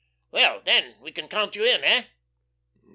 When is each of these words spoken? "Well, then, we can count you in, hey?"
"Well, 0.31 0.61
then, 0.65 0.99
we 0.99 1.11
can 1.11 1.27
count 1.27 1.55
you 1.55 1.63
in, 1.63 1.83
hey?" 1.83 2.07